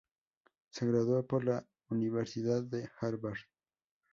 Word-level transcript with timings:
Se 0.71 0.87
graduó 0.87 1.27
por 1.27 1.45
la 1.45 1.63
Universidad 1.89 2.63
de 2.63 2.89
Harvard. 3.01 3.37